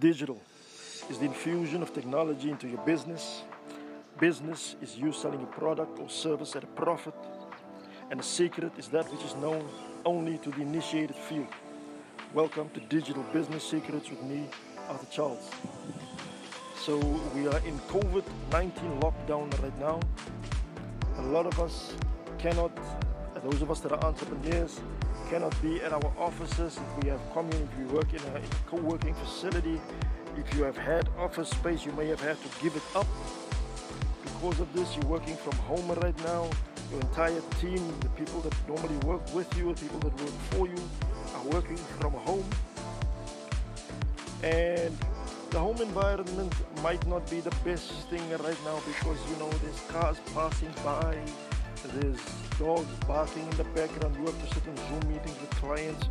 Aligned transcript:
Digital 0.00 0.42
is 1.08 1.18
the 1.18 1.24
infusion 1.24 1.80
of 1.80 1.94
technology 1.94 2.50
into 2.50 2.66
your 2.66 2.84
business. 2.84 3.42
Business 4.18 4.74
is 4.82 4.96
you 4.96 5.12
selling 5.12 5.40
a 5.42 5.46
product 5.46 6.00
or 6.00 6.10
service 6.10 6.56
at 6.56 6.64
a 6.64 6.66
profit. 6.66 7.14
And 8.10 8.18
the 8.18 8.24
secret 8.24 8.72
is 8.76 8.88
that 8.88 9.10
which 9.12 9.22
is 9.22 9.36
known 9.36 9.68
only 10.04 10.38
to 10.38 10.50
the 10.50 10.62
initiated 10.62 11.14
few. 11.14 11.46
Welcome 12.34 12.70
to 12.70 12.80
Digital 12.80 13.22
Business 13.32 13.62
Secrets 13.62 14.10
with 14.10 14.20
me, 14.24 14.48
Arthur 14.88 15.06
Charles. 15.12 15.48
So, 16.76 16.98
we 17.32 17.46
are 17.46 17.58
in 17.58 17.78
COVID 17.88 18.24
19 18.50 19.00
lockdown 19.00 19.62
right 19.62 19.78
now. 19.78 20.00
A 21.18 21.22
lot 21.22 21.46
of 21.46 21.60
us 21.60 21.94
cannot, 22.38 22.72
those 23.44 23.62
of 23.62 23.70
us 23.70 23.78
that 23.80 23.92
are 23.92 24.04
entrepreneurs, 24.04 24.80
cannot 25.30 25.60
be 25.62 25.82
at 25.82 25.92
our 25.92 26.12
offices. 26.18 26.78
If 26.78 27.02
we 27.02 27.10
have 27.10 27.20
community, 27.32 27.64
if 27.64 27.78
we 27.78 27.84
work 27.94 28.12
in 28.12 28.20
a, 28.20 28.36
in 28.36 28.44
a 28.44 28.70
co 28.70 28.76
working 28.76 29.14
facility, 29.14 29.80
if 30.36 30.54
you 30.54 30.64
have 30.64 30.76
had 30.76 31.08
office 31.18 31.50
space, 31.50 31.84
you 31.84 31.92
may 31.92 32.06
have 32.08 32.20
had 32.20 32.36
to 32.42 32.62
give 32.62 32.76
it 32.76 32.82
up. 32.94 33.06
Because 34.22 34.60
of 34.60 34.72
this, 34.72 34.96
you're 34.96 35.06
working 35.06 35.36
from 35.36 35.56
home 35.58 35.88
right 36.02 36.18
now. 36.24 36.48
Your 36.90 37.00
entire 37.00 37.40
team, 37.60 37.82
the 38.00 38.08
people 38.10 38.40
that 38.40 38.54
normally 38.68 38.96
work 38.98 39.22
with 39.34 39.56
you, 39.56 39.72
the 39.72 39.80
people 39.80 40.00
that 40.00 40.14
work 40.20 40.36
for 40.50 40.66
you, 40.66 40.82
are 41.34 41.44
working 41.50 41.76
from 41.76 42.12
home. 42.12 42.44
And 44.42 44.96
the 45.50 45.58
home 45.58 45.80
environment 45.80 46.52
might 46.82 47.06
not 47.06 47.28
be 47.30 47.40
the 47.40 47.54
best 47.64 47.90
thing 48.10 48.28
right 48.30 48.64
now 48.64 48.80
because 48.86 49.18
you 49.30 49.36
know 49.38 49.48
there's 49.50 49.80
cars 49.88 50.18
passing 50.34 50.72
by, 50.84 51.16
there's 51.94 52.20
dogs 52.58 52.88
barking 53.06 53.42
in 53.42 53.56
the 53.56 53.64
background, 53.64 54.14
you 54.16 54.26
have 54.26 54.48
to 54.48 54.54
sit 54.54 54.64
in 54.66 54.76
Zoom 54.76 55.12
meetings 55.12 55.40
with 55.40 55.50
clients, 55.50 56.08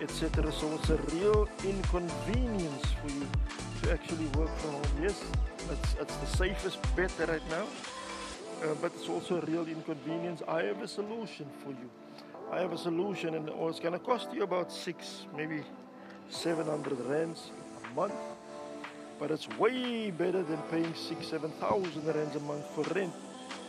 etc. 0.00 0.50
So 0.52 0.72
it's 0.74 0.90
a 0.90 0.96
real 1.14 1.48
inconvenience 1.64 2.86
for 3.00 3.10
you 3.10 3.26
to 3.82 3.92
actually 3.92 4.26
work 4.38 4.54
from 4.58 4.72
home. 4.72 4.82
Yes, 5.00 5.22
it's, 5.70 5.94
it's 6.00 6.16
the 6.16 6.26
safest 6.26 6.78
bet 6.96 7.12
right 7.28 7.42
now, 7.50 7.66
uh, 8.62 8.74
but 8.80 8.92
it's 8.94 9.08
also 9.08 9.40
a 9.40 9.44
real 9.46 9.66
inconvenience. 9.66 10.42
I 10.48 10.62
have 10.62 10.82
a 10.82 10.88
solution 10.88 11.46
for 11.62 11.70
you. 11.70 11.90
I 12.50 12.60
have 12.60 12.72
a 12.72 12.78
solution, 12.78 13.34
and 13.34 13.48
it's 13.48 13.80
going 13.80 13.92
to 13.92 13.98
cost 13.98 14.32
you 14.32 14.42
about 14.42 14.72
six, 14.72 15.26
maybe 15.36 15.62
700 16.30 17.00
rands 17.06 17.50
a 17.84 17.94
month. 17.94 18.14
But 19.18 19.30
it's 19.30 19.48
way 19.58 20.10
better 20.10 20.42
than 20.42 20.58
paying 20.70 20.94
six, 20.94 21.28
seven 21.28 21.50
thousand 21.52 22.06
rands 22.06 22.36
a 22.36 22.40
month 22.40 22.66
for 22.74 22.82
rent 22.94 23.14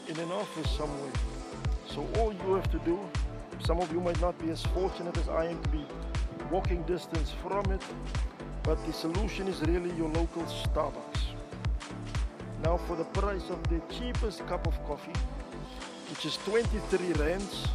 in 0.09 0.19
an 0.19 0.31
office 0.31 0.69
somewhere. 0.71 1.11
So 1.93 2.05
all 2.17 2.33
you 2.33 2.53
have 2.55 2.69
to 2.71 2.79
do, 2.79 2.99
some 3.63 3.79
of 3.79 3.91
you 3.91 3.99
might 3.99 4.19
not 4.19 4.37
be 4.39 4.49
as 4.51 4.61
fortunate 4.67 5.17
as 5.17 5.29
I 5.29 5.45
am 5.45 5.61
to 5.63 5.69
be 5.69 5.85
walking 6.51 6.83
distance 6.83 7.31
from 7.41 7.71
it, 7.71 7.81
but 8.63 8.83
the 8.85 8.93
solution 8.93 9.47
is 9.47 9.61
really 9.61 9.95
your 9.95 10.09
local 10.09 10.43
Starbucks. 10.43 11.21
Now 12.63 12.77
for 12.77 12.95
the 12.95 13.05
price 13.05 13.49
of 13.49 13.61
the 13.69 13.81
cheapest 13.93 14.45
cup 14.47 14.67
of 14.67 14.73
coffee, 14.85 15.17
which 16.09 16.25
is 16.25 16.37
23 16.45 17.13
rands, 17.13 17.67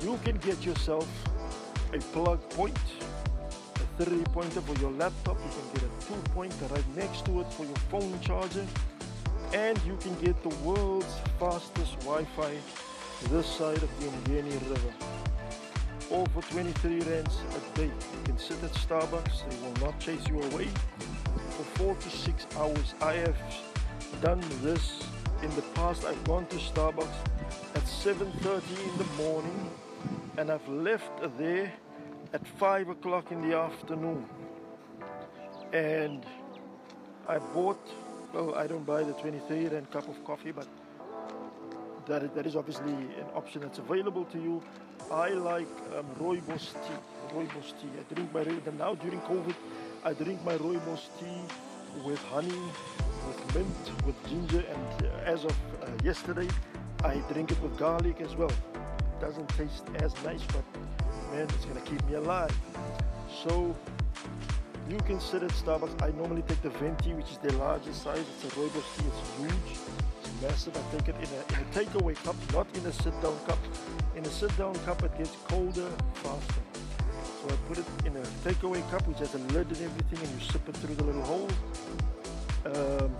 you 0.00 0.18
can 0.24 0.36
get 0.38 0.64
yourself 0.64 1.08
a 1.92 1.98
plug 1.98 2.40
point, 2.50 2.78
a 3.76 4.02
three 4.04 4.24
pointer 4.32 4.60
for 4.60 4.78
your 4.80 4.92
laptop, 4.92 5.36
you 5.44 5.50
can 5.50 5.72
get 5.74 5.82
a 5.82 6.06
two 6.06 6.30
pointer 6.32 6.66
right 6.66 6.96
next 6.96 7.24
to 7.26 7.40
it 7.40 7.52
for 7.52 7.64
your 7.64 7.76
phone 7.90 8.18
charger, 8.20 8.66
and 9.52 9.80
you 9.86 9.96
can 9.96 10.14
get 10.20 10.40
the 10.42 10.54
world's 10.64 11.14
fastest 11.38 11.98
Wi-Fi 12.00 12.56
this 13.30 13.46
side 13.46 13.82
of 13.82 14.00
the 14.00 14.06
Umgeni 14.06 14.52
River. 14.70 14.94
All 16.10 16.26
for 16.26 16.42
23 16.52 17.00
rands 17.00 17.38
a 17.56 17.76
day. 17.76 17.84
You 17.86 18.22
can 18.24 18.38
sit 18.38 18.62
at 18.62 18.72
Starbucks, 18.72 19.48
they 19.48 19.56
will 19.66 19.86
not 19.86 19.98
chase 19.98 20.26
you 20.28 20.40
away 20.42 20.68
for 21.50 21.64
four 21.78 21.94
to 21.94 22.10
six 22.10 22.46
hours. 22.56 22.94
I 23.00 23.14
have 23.14 23.38
done 24.22 24.42
this 24.62 25.02
in 25.42 25.54
the 25.56 25.62
past. 25.74 26.04
I've 26.04 26.22
gone 26.24 26.46
to 26.46 26.56
Starbucks 26.56 27.18
at 27.74 27.82
7.30 27.82 28.62
in 28.90 28.98
the 28.98 29.22
morning 29.22 29.70
and 30.36 30.50
I've 30.50 30.68
left 30.68 31.10
there 31.38 31.72
at 32.32 32.46
5 32.46 32.90
o'clock 32.90 33.32
in 33.32 33.48
the 33.48 33.56
afternoon. 33.56 34.24
And 35.72 36.24
I 37.28 37.38
bought, 37.38 37.84
well, 38.32 38.54
I 38.54 38.66
don't 38.66 38.84
buy 38.84 39.02
the 39.02 39.12
23 39.12 39.68
rand 39.68 39.90
cup 39.90 40.08
of 40.08 40.22
coffee, 40.24 40.52
but 40.52 40.66
that, 42.06 42.34
that 42.34 42.46
is 42.46 42.56
obviously 42.56 42.92
an 42.92 43.26
option 43.34 43.62
that's 43.62 43.78
available 43.78 44.24
to 44.26 44.38
you. 44.38 44.62
I 45.10 45.30
like 45.30 45.68
um, 45.96 46.06
rooibos 46.20 46.72
tea. 46.72 47.34
Rooibos 47.34 47.72
tea. 47.80 47.88
I 47.98 48.14
drink 48.14 48.32
my 48.32 48.42
now 48.78 48.94
during 48.94 49.20
COVID. 49.20 49.54
I 50.04 50.12
drink 50.12 50.44
my 50.44 50.56
rooibos 50.58 51.08
tea 51.18 51.40
with 52.04 52.22
honey, 52.24 52.62
with 53.26 53.54
mint, 53.54 54.06
with 54.06 54.28
ginger, 54.28 54.64
and 54.68 55.06
uh, 55.06 55.16
as 55.24 55.44
of 55.44 55.52
uh, 55.82 55.86
yesterday, 56.04 56.48
I 57.04 57.16
drink 57.32 57.50
it 57.50 57.60
with 57.62 57.76
garlic 57.78 58.20
as 58.20 58.36
well. 58.36 58.50
It 58.50 59.20
doesn't 59.20 59.48
taste 59.50 59.84
as 59.96 60.12
nice, 60.24 60.42
but 60.46 60.64
man, 61.32 61.46
it's 61.48 61.64
gonna 61.64 61.80
keep 61.80 62.04
me 62.06 62.14
alive. 62.14 62.56
So 63.44 63.74
you 64.88 64.98
can 64.98 65.20
sit 65.20 65.42
at 65.42 65.50
Starbucks. 65.50 66.02
I 66.02 66.10
normally 66.16 66.42
take 66.42 66.62
the 66.62 66.70
venti, 66.70 67.12
which 67.12 67.30
is 67.30 67.38
the 67.38 67.52
largest 67.54 68.02
size. 68.02 68.24
It's 68.34 68.44
a 68.44 68.56
rooibos 68.56 68.84
tea. 68.96 69.04
It's 69.06 69.38
huge. 69.38 69.78
It's 70.20 70.42
massive. 70.42 70.76
I 70.76 70.96
take 70.96 71.08
it 71.08 71.16
in 71.16 71.28
a, 71.36 71.60
in 71.60 71.66
a 71.66 71.70
takeaway 71.72 72.14
cup, 72.24 72.36
not 72.52 72.66
in 72.74 72.86
a 72.86 72.92
sit-down 72.92 73.38
cup. 73.46 73.58
In 74.16 74.24
a 74.24 74.30
sit-down 74.30 74.74
cup, 74.86 75.02
it 75.02 75.16
gets 75.18 75.36
colder 75.48 75.90
faster. 76.14 76.62
So 77.42 77.48
I 77.48 77.56
put 77.68 77.78
it 77.78 77.84
in 78.06 78.16
a 78.16 78.22
takeaway 78.46 78.88
cup, 78.90 79.06
which 79.06 79.18
has 79.18 79.34
a 79.34 79.38
lid 79.38 79.66
and 79.66 79.82
everything, 79.82 80.20
and 80.26 80.40
you 80.40 80.46
sip 80.46 80.66
it 80.68 80.76
through 80.78 80.94
the 80.94 81.04
little 81.04 81.24
hole. 81.24 81.48
Um, 82.66 83.14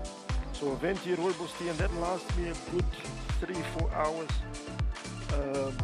so 0.53 0.69
a 0.69 0.77
venti 0.77 1.15
rooibos 1.17 1.57
tea, 1.59 1.69
and 1.69 1.79
that 1.79 1.93
lasts 1.95 2.37
me 2.37 2.49
a 2.49 2.55
good 2.73 2.85
three, 3.41 3.63
four 3.77 3.91
hours. 3.93 4.31
Um, 5.35 5.77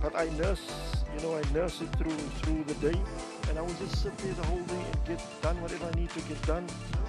but 0.00 0.16
I 0.16 0.28
nurse, 0.30 0.66
you 1.14 1.22
know, 1.22 1.36
I 1.36 1.42
nurse 1.52 1.80
it 1.80 1.88
through 1.96 2.16
through 2.42 2.64
the 2.64 2.74
day 2.90 3.00
and 3.48 3.58
I 3.58 3.62
will 3.62 3.74
just 3.74 4.02
sit 4.02 4.16
there 4.18 4.32
the 4.34 4.46
whole 4.46 4.60
day 4.60 4.82
and 4.92 5.04
get 5.04 5.42
done 5.42 5.60
whatever 5.60 5.86
I 5.86 5.94
need 5.98 6.10
to 6.10 6.20
get 6.22 6.40
done. 6.46 6.66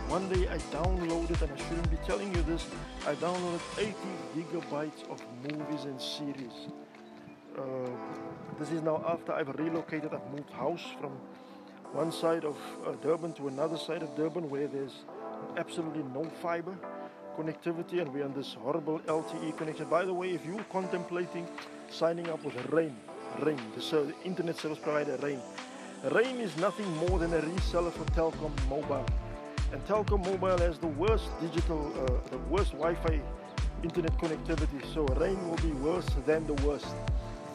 One 0.08 0.28
day 0.30 0.48
I 0.48 0.58
downloaded, 0.76 1.42
and 1.42 1.52
I 1.52 1.58
shouldn't 1.58 1.90
be 1.90 1.98
telling 2.06 2.34
you 2.36 2.42
this, 2.44 2.68
I 3.08 3.16
downloaded 3.16 3.62
80 3.78 3.94
gigabytes 4.36 5.10
of 5.10 5.22
movies 5.50 5.86
and 5.86 6.00
series. 6.02 6.68
Uh, 7.58 7.64
this 8.60 8.72
is 8.72 8.82
now 8.82 9.04
after 9.08 9.34
I've 9.34 9.50
relocated, 9.50 10.14
I've 10.14 10.32
moved 10.32 10.50
house 10.52 10.86
from 11.00 11.12
one 11.94 12.12
side 12.12 12.44
of 12.44 12.58
uh, 12.86 12.94
Durban 13.04 13.34
to 13.34 13.48
another 13.48 13.78
side 13.78 14.02
of 14.02 14.16
Durban 14.16 14.50
where 14.50 14.68
there's 14.68 15.04
absolutely 15.58 16.04
no 16.04 16.24
fiber 16.42 16.76
connectivity 17.38 18.02
and 18.02 18.14
we're 18.14 18.26
on 18.26 18.34
this 18.34 18.54
horrible 18.54 19.00
LTE 19.00 19.58
connection. 19.58 19.86
By 19.88 20.06
the 20.06 20.14
way, 20.14 20.32
if 20.32 20.46
you're 20.46 20.64
contemplating 20.72 21.48
signing 21.90 22.30
up 22.30 22.44
with 22.44 22.56
Rain, 22.72 22.96
Rain, 23.42 23.60
the 23.76 24.00
uh, 24.00 24.12
internet 24.24 24.58
service 24.58 24.80
provider 24.80 25.18
Rain, 25.18 25.40
Rain 26.12 26.42
is 26.42 26.58
nothing 26.58 26.90
more 26.98 27.18
than 27.18 27.34
a 27.34 27.40
reseller 27.40 27.90
for 27.90 28.04
Telkom 28.12 28.52
Mobile. 28.70 29.06
And 29.72 29.82
Telkom 29.88 30.26
Mobile 30.26 30.58
has 30.58 30.78
the 30.78 30.88
worst 30.88 31.30
digital, 31.40 31.94
uh, 31.96 32.30
the 32.30 32.40
worst 32.50 32.74
Wi-Fi 32.74 33.22
internet 33.84 34.12
connectivity. 34.18 34.84
So 34.94 35.06
Rain 35.16 35.40
will 35.48 35.64
be 35.64 35.72
worse 35.72 36.06
than 36.26 36.46
the 36.46 36.56
worst. 36.66 36.94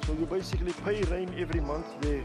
So 0.07 0.15
you 0.15 0.25
basically 0.25 0.73
pay 0.73 1.03
Rain 1.03 1.29
every 1.39 1.61
month. 1.61 1.85
They 2.01 2.23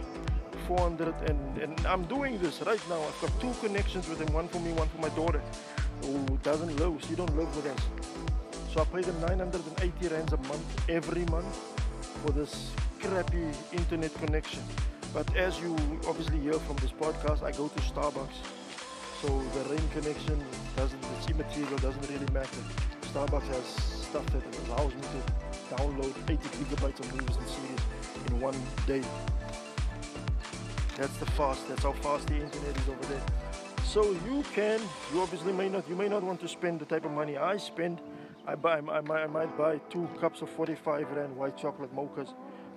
400 0.65 1.13
and, 1.29 1.57
and 1.57 1.85
I'm 1.85 2.05
doing 2.05 2.39
this 2.39 2.61
right 2.61 2.79
now. 2.87 3.01
I've 3.01 3.19
got 3.19 3.41
two 3.41 3.51
connections 3.59 4.07
with 4.07 4.19
them, 4.19 4.33
one 4.33 4.47
for 4.47 4.59
me, 4.59 4.71
one 4.71 4.87
for 4.87 4.99
my 4.99 5.09
daughter, 5.09 5.41
who 6.03 6.37
doesn't 6.41 6.73
live, 6.77 7.03
she 7.05 7.15
don't 7.15 7.35
live 7.35 7.53
with 7.53 7.65
us. 7.65 7.83
So 8.73 8.79
I 8.79 8.85
pay 8.85 9.01
them 9.01 9.19
980 9.19 10.07
rands 10.07 10.31
a 10.31 10.37
month 10.37 10.89
every 10.89 11.25
month 11.25 11.53
for 12.23 12.31
this 12.31 12.71
crappy 13.01 13.45
internet 13.73 14.13
connection. 14.15 14.61
But 15.13 15.35
as 15.35 15.59
you 15.59 15.75
obviously 16.07 16.39
hear 16.39 16.53
from 16.53 16.75
this 16.77 16.91
podcast, 16.91 17.43
I 17.43 17.51
go 17.51 17.67
to 17.67 17.79
Starbucks. 17.81 18.39
So 19.21 19.27
the 19.27 19.69
rain 19.69 19.87
connection 19.93 20.43
doesn't, 20.75 20.99
it's 21.17 21.29
immaterial, 21.29 21.77
doesn't 21.77 22.09
really 22.09 22.31
matter. 22.33 22.63
Starbucks 23.13 23.47
has 23.47 23.63
stuff 23.63 24.25
that 24.27 24.43
allows 24.65 24.93
me 24.95 25.01
to 25.01 25.75
download 25.75 26.13
80 26.27 26.37
gigabytes 26.37 26.99
of 26.99 27.13
movies 27.13 27.37
and 27.37 27.47
series 27.47 27.79
in 28.27 28.41
one 28.41 28.59
day. 28.87 29.03
That's 30.97 31.15
the 31.17 31.27
fast, 31.27 31.67
that's 31.69 31.83
how 31.83 31.93
fast 31.93 32.25
the 32.27 32.35
internet 32.35 32.75
is 32.75 32.87
over 32.89 33.05
there. 33.05 33.21
So 33.85 34.11
you 34.27 34.43
can, 34.55 34.81
you 35.13 35.21
obviously 35.21 35.53
may 35.53 35.69
not, 35.69 35.87
you 35.87 35.95
may 35.95 36.09
not 36.09 36.23
want 36.23 36.41
to 36.41 36.47
spend 36.47 36.79
the 36.79 36.85
type 36.85 37.05
of 37.05 37.11
money 37.11 37.37
I 37.37 37.57
spend. 37.57 38.01
I 38.47 38.55
buy, 38.55 38.79
I 38.79 38.81
might, 38.81 39.23
I 39.23 39.27
might 39.27 39.55
buy 39.57 39.77
two 39.91 40.09
cups 40.19 40.41
of 40.41 40.49
45 40.49 41.11
rand 41.11 41.37
white 41.37 41.55
chocolate 41.55 41.95
mochas 41.95 42.33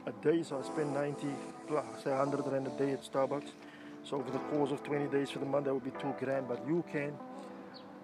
a 0.06 0.12
day, 0.22 0.42
so 0.42 0.58
I 0.58 0.62
spend 0.62 0.94
90 0.94 1.26
plus, 1.66 1.84
say 2.02 2.10
100 2.10 2.46
rand 2.46 2.66
a 2.68 2.70
day 2.70 2.92
at 2.92 3.02
Starbucks. 3.02 3.50
So 4.04 4.18
over 4.18 4.30
the 4.30 4.38
course 4.38 4.70
of 4.70 4.82
20 4.84 5.06
days 5.06 5.30
for 5.30 5.40
the 5.40 5.46
month, 5.46 5.64
that 5.64 5.74
would 5.74 5.84
be 5.84 5.90
two 6.00 6.14
grand. 6.20 6.46
But 6.46 6.66
you 6.66 6.84
can 6.92 7.12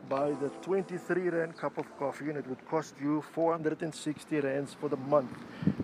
buy 0.09 0.33
the 0.33 0.49
23 0.63 1.29
rand 1.29 1.57
cup 1.57 1.79
of 1.79 1.87
coffee 1.97 2.29
and 2.29 2.39
it 2.39 2.47
would 2.49 2.67
cost 2.69 2.95
you 3.01 3.23
460 3.33 4.41
rands 4.41 4.75
for 4.75 4.89
the 4.89 4.97
month. 4.97 5.31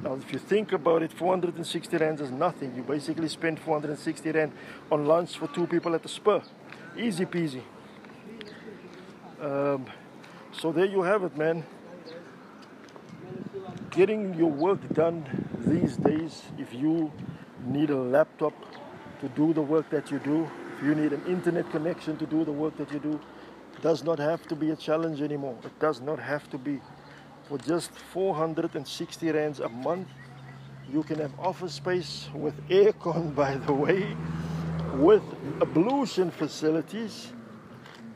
Now, 0.03 0.15
if 0.15 0.33
you 0.33 0.41
think 0.41 0.73
about 0.73 1.03
it, 1.03 1.13
460 1.13 1.97
rands 1.97 2.21
is 2.21 2.33
nothing. 2.33 2.75
You 2.75 2.83
basically 2.83 3.29
spend 3.29 3.61
460 3.61 4.31
rand 4.33 4.53
on 4.91 5.07
lunch 5.07 5.37
for 5.37 5.47
two 5.47 5.69
people 5.69 5.95
at 5.95 6.03
the 6.03 6.09
spur. 6.09 6.43
Easy 6.97 7.27
peasy. 7.27 7.63
Um, 9.41 9.87
so 10.51 10.73
there 10.73 10.87
you 10.87 11.03
have 11.03 11.23
it, 11.23 11.37
man. 11.37 11.65
Getting 13.91 14.35
your 14.35 14.51
work 14.51 14.81
done 14.93 15.48
these 15.69 15.97
days, 15.97 16.43
if 16.59 16.73
you 16.73 17.13
need 17.67 17.91
a 17.91 17.97
laptop 17.97 18.55
to 19.21 19.29
do 19.31 19.53
the 19.53 19.63
work 19.63 19.89
that 19.91 20.11
you 20.11 20.19
do, 20.21 20.49
if 20.77 20.85
you 20.85 20.95
need 20.95 21.13
an 21.13 21.25
internet 21.27 21.71
connection 21.71 22.17
to 22.17 22.27
do 22.27 22.45
the 22.45 22.53
work 22.53 22.77
that 22.77 22.91
you 22.93 22.99
do, 22.99 23.21
does 23.83 24.03
not 24.03 24.19
have 24.19 24.47
to 24.49 24.57
be 24.57 24.71
a 24.71 24.77
challenge 24.77 25.21
anymore. 25.23 25.57
It 25.65 25.79
does 25.79 26.01
not 26.01 26.19
have 26.19 26.49
to 26.51 26.59
be. 26.59 26.81
For 27.49 27.59
just 27.59 27.91
460 27.93 29.31
rands 29.31 29.61
a 29.61 29.69
month, 29.69 30.09
you 30.93 31.03
can 31.03 31.19
have 31.19 31.33
office 31.39 31.75
space 31.75 32.29
with 32.35 32.55
aircon, 32.69 33.35
by 33.43 33.57
the 33.57 33.73
way, 33.73 34.17
with 34.95 35.23
ablution 35.61 36.31
facilities, 36.31 37.33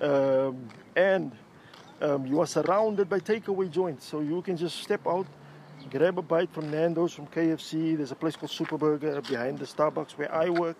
um, 0.00 0.68
and 0.96 1.32
um, 2.00 2.26
you 2.26 2.40
are 2.40 2.46
surrounded 2.46 3.08
by 3.08 3.20
takeaway 3.20 3.70
joints. 3.70 4.06
So 4.06 4.20
you 4.20 4.42
can 4.42 4.56
just 4.56 4.82
step 4.82 5.06
out, 5.06 5.26
grab 5.90 6.18
a 6.18 6.22
bite 6.22 6.50
from 6.52 6.70
Nando's, 6.70 7.12
from 7.12 7.26
KFC. 7.26 7.96
There's 7.96 8.12
a 8.12 8.14
place 8.14 8.36
called 8.36 8.50
Superburger 8.50 9.26
behind 9.28 9.58
the 9.58 9.64
Starbucks 9.64 10.12
where 10.12 10.32
I 10.32 10.48
work. 10.50 10.76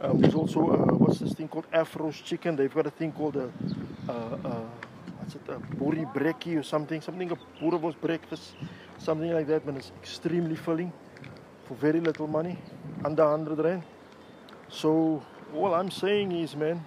Um, 0.00 0.20
there's 0.20 0.34
also 0.34 0.60
uh, 0.70 0.94
what's 0.94 1.18
this 1.18 1.32
thing 1.32 1.48
called 1.48 1.66
Afro's 1.72 2.20
Chicken. 2.20 2.56
They've 2.56 2.72
got 2.72 2.86
a 2.86 2.90
thing 2.90 3.12
called 3.12 3.36
a, 3.36 3.50
uh, 4.08 4.12
uh, 4.12 4.64
what's 5.18 5.34
it, 5.34 5.42
a 5.48 5.58
boerie 5.76 6.12
brekkie 6.12 6.58
or 6.58 6.62
something, 6.62 7.00
something 7.00 7.30
a 7.30 7.36
boerewors 7.60 8.00
breakfast, 8.00 8.54
something 8.98 9.32
like 9.32 9.46
that. 9.48 9.66
But 9.66 9.76
it's 9.76 9.92
extremely 10.00 10.56
filling 10.56 10.92
for 11.66 11.74
very 11.74 12.00
little 12.00 12.26
money, 12.26 12.58
under 13.04 13.24
100 13.24 13.64
rand. 13.64 13.82
So 14.68 15.22
all 15.54 15.74
I'm 15.74 15.90
saying 15.90 16.32
is, 16.32 16.54
man, 16.54 16.84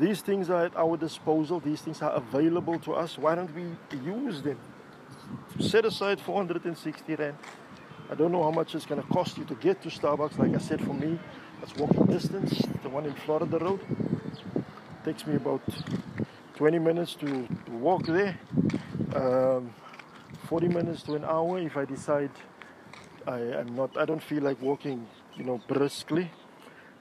these 0.00 0.22
things 0.22 0.48
are 0.50 0.64
at 0.66 0.76
our 0.76 0.96
disposal. 0.96 1.60
These 1.60 1.82
things 1.82 2.00
are 2.02 2.12
available 2.12 2.78
to 2.80 2.94
us. 2.94 3.18
Why 3.18 3.34
don't 3.34 3.52
we 3.54 3.64
use 3.98 4.42
them? 4.42 4.58
Set 5.60 5.84
aside 5.84 6.20
460 6.20 7.14
rand. 7.14 7.36
I 8.10 8.14
don't 8.14 8.32
know 8.32 8.42
how 8.42 8.50
much 8.50 8.74
it's 8.74 8.86
going 8.86 9.00
to 9.00 9.08
cost 9.08 9.38
you 9.38 9.44
to 9.44 9.54
get 9.54 9.82
to 9.82 9.88
Starbucks. 9.88 10.38
Like 10.38 10.54
I 10.54 10.58
said, 10.58 10.80
for 10.84 10.92
me, 10.94 11.18
that's 11.60 11.74
walking 11.76 12.06
distance. 12.06 12.60
The 12.82 12.88
one 12.88 13.06
in 13.06 13.14
Florida 13.14 13.58
Road 13.58 13.80
takes 15.04 15.26
me 15.26 15.36
about 15.36 15.62
20 16.56 16.78
minutes 16.78 17.14
to, 17.16 17.26
to 17.26 17.72
walk 17.72 18.06
there. 18.06 18.38
Um, 19.14 19.72
40 20.48 20.68
minutes 20.68 21.02
to 21.04 21.14
an 21.14 21.24
hour 21.24 21.58
if 21.58 21.76
I 21.76 21.84
decide 21.84 22.30
I 23.26 23.38
am 23.38 23.74
not. 23.74 23.96
I 23.96 24.04
don't 24.04 24.22
feel 24.22 24.42
like 24.42 24.60
walking, 24.60 25.06
you 25.36 25.44
know, 25.44 25.60
briskly. 25.68 26.30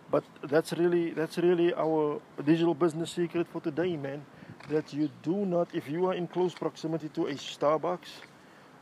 But 0.09 0.23
that's 0.43 0.73
really 0.73 1.11
that's 1.11 1.37
really 1.37 1.73
our 1.73 2.21
digital 2.43 2.73
business 2.73 3.11
secret 3.11 3.47
for 3.47 3.61
today, 3.61 3.95
man. 3.97 4.25
That 4.71 4.93
you 4.93 5.09
do 5.21 5.45
not, 5.45 5.67
if 5.75 5.89
you 5.89 6.07
are 6.07 6.13
in 6.13 6.27
close 6.27 6.53
proximity 6.53 7.09
to 7.09 7.27
a 7.27 7.33
Starbucks, 7.33 8.07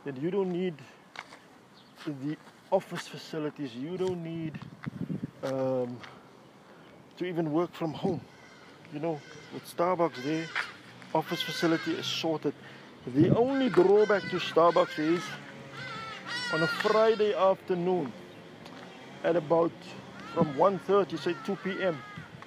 then 0.04 0.14
you 0.22 0.30
don't 0.30 0.52
need 0.52 0.74
the 2.06 2.36
office 2.70 3.08
facilities. 3.08 3.74
You 3.74 3.96
don't 3.98 4.22
need 4.22 4.52
um, 5.42 5.98
to 7.16 7.24
even 7.24 7.50
work 7.50 7.72
from 7.74 7.92
home. 7.92 8.20
You 8.94 9.00
know, 9.00 9.20
with 9.52 9.64
Starbucks 9.76 10.22
there, 10.22 10.46
office 11.12 11.42
facility 11.42 11.94
is 11.94 12.06
sorted. 12.06 12.54
The 13.08 13.34
only 13.34 13.68
drawback 13.68 14.22
to 14.30 14.36
Starbucks 14.36 14.96
is 15.00 15.24
on 16.54 16.62
a 16.62 16.68
Friday 16.68 17.34
afternoon 17.34 18.12
at 19.24 19.34
about 19.34 19.72
from 20.34 20.54
1.30, 20.54 21.18
say 21.18 21.34
2 21.44 21.56
p.m., 21.56 21.98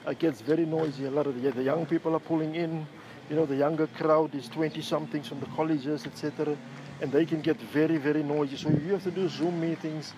it 0.08 0.20
gets 0.20 0.40
very 0.40 0.66
noisy. 0.66 1.06
A 1.06 1.12
lot 1.12 1.28
of 1.28 1.42
the, 1.42 1.52
the 1.52 1.64
young 1.64 1.86
people 1.86 2.16
are 2.16 2.20
pulling 2.20 2.56
in. 2.56 2.88
You 3.30 3.36
know, 3.38 3.46
the 3.46 3.56
younger 3.56 3.88
crowd 3.88 4.36
is 4.36 4.50
20-somethings 4.50 5.28
from 5.28 5.40
the 5.40 5.46
colleges, 5.48 6.06
etc. 6.06 6.58
And 7.02 7.12
they 7.12 7.26
can 7.26 7.42
get 7.42 7.58
very, 7.58 7.98
very 7.98 8.22
noisy. 8.22 8.58
So 8.58 8.70
you 8.70 8.92
have 8.94 9.04
to 9.04 9.12
do 9.12 9.28
Zoom 9.28 9.60
meetings, 9.60 10.14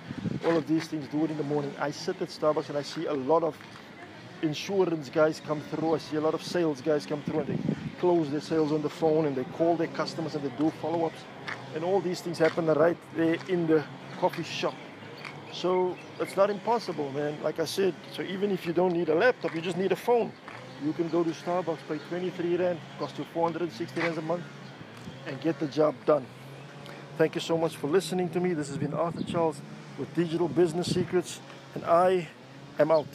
all 0.46 0.58
of 0.58 0.68
these 0.68 0.88
things, 0.88 1.08
do 1.08 1.24
it 1.24 1.32
in 1.32 1.38
the 1.38 1.44
morning. 1.44 1.74
I 1.80 1.92
sit 1.92 2.22
at 2.22 2.30
Starbucks 2.30 2.70
and 2.70 2.78
I 2.78 2.82
see 2.82 3.06
a 3.06 3.14
lot 3.14 3.44
of 3.44 3.58
insurance 4.42 5.10
guys 5.10 5.42
come 5.46 5.62
through. 5.62 5.96
I 5.96 5.98
see 6.00 6.18
a 6.18 6.22
lot 6.22 6.34
of 6.34 6.44
sales 6.44 6.82
guys 6.82 7.06
come 7.06 7.22
through 7.24 7.42
and 7.42 7.48
they 7.48 7.76
close 8.00 8.30
their 8.30 8.42
sales 8.42 8.72
on 8.72 8.82
the 8.82 8.90
phone 8.90 9.26
and 9.26 9.36
they 9.36 9.46
call 9.46 9.76
their 9.76 9.88
customers 9.88 10.36
and 10.36 10.44
they 10.44 10.56
do 10.58 10.70
follow-ups. 10.82 11.20
And 11.74 11.84
all 11.84 12.02
these 12.02 12.22
things 12.22 12.38
happen 12.38 12.68
right 12.68 12.98
there 13.16 13.38
in 13.48 13.68
the 13.68 13.84
coffee 14.20 14.44
shop. 14.44 14.76
So 15.52 15.98
it's 16.20 16.36
not 16.36 16.50
impossible, 16.50 17.12
man. 17.12 17.38
Like 17.42 17.60
I 17.60 17.66
said, 17.66 17.96
so 18.12 18.22
even 18.24 18.52
if 18.52 18.66
you 18.66 18.74
don't 18.74 18.92
need 18.92 19.10
a 19.10 19.16
laptop, 19.16 19.56
you 19.56 19.62
just 19.62 19.78
need 19.78 19.92
a 19.92 19.96
phone. 19.96 20.32
You 20.84 20.94
can 20.94 21.10
go 21.10 21.24
to 21.24 21.30
Starbucks, 21.30 21.80
pay 21.88 21.98
23 22.10 22.58
Rand, 22.58 22.80
cost 23.00 23.18
you 23.18 23.26
460 23.34 24.02
Rand 24.02 24.18
a 24.18 24.22
month, 24.22 24.44
and 25.26 25.40
get 25.42 25.60
the 25.60 25.68
job 25.68 25.96
done. 26.06 26.26
Thank 27.18 27.36
you 27.36 27.42
so 27.42 27.58
much 27.58 27.76
for 27.78 27.88
listening 27.88 28.30
to 28.32 28.40
me. 28.40 28.54
This 28.54 28.68
has 28.68 28.78
been 28.78 28.94
Arthur 28.94 29.24
Charles 29.24 29.62
with 29.98 30.14
Digital 30.14 30.50
Business 30.50 30.94
Secrets, 30.94 31.40
and 31.74 31.86
I 31.86 32.28
am 32.78 32.92
out. 32.92 33.08